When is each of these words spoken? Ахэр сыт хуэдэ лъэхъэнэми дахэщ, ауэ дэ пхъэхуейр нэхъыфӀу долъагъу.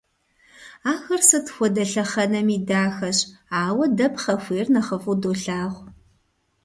Ахэр 0.91 1.21
сыт 1.29 1.45
хуэдэ 1.53 1.83
лъэхъэнэми 1.91 2.57
дахэщ, 2.67 3.19
ауэ 3.63 3.85
дэ 3.97 4.07
пхъэхуейр 4.13 4.67
нэхъыфӀу 4.73 5.15
долъагъу. 5.21 5.83